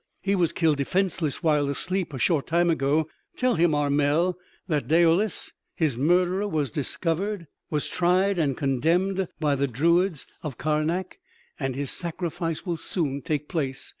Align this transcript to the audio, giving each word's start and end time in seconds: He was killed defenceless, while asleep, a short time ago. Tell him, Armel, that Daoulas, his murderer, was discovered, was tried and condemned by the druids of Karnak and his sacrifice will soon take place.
He 0.23 0.33
was 0.33 0.51
killed 0.51 0.77
defenceless, 0.77 1.43
while 1.43 1.69
asleep, 1.69 2.11
a 2.11 2.17
short 2.17 2.47
time 2.47 2.71
ago. 2.71 3.07
Tell 3.35 3.53
him, 3.53 3.75
Armel, 3.75 4.35
that 4.67 4.87
Daoulas, 4.87 5.51
his 5.75 5.95
murderer, 5.95 6.47
was 6.47 6.71
discovered, 6.71 7.45
was 7.69 7.87
tried 7.87 8.39
and 8.39 8.57
condemned 8.57 9.27
by 9.39 9.53
the 9.53 9.67
druids 9.67 10.25
of 10.41 10.57
Karnak 10.57 11.19
and 11.59 11.75
his 11.75 11.91
sacrifice 11.91 12.65
will 12.65 12.77
soon 12.77 13.21
take 13.21 13.47
place. 13.47 13.89